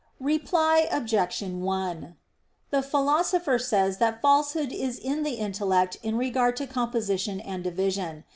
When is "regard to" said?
6.17-6.65